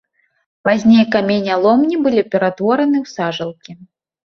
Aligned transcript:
Пазней 0.67 1.03
каменяломні 1.17 1.95
былі 2.07 2.21
пераўтвораны 2.33 2.97
ў 3.05 3.07
сажалкі. 3.15 3.71